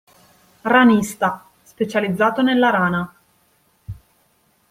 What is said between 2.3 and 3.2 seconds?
nella rana.